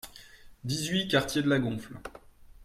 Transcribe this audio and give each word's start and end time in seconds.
dix-huit 0.63 1.07
quartier 1.07 1.43
de 1.43 1.47
la 1.49 1.59
Gonfle 1.59 1.95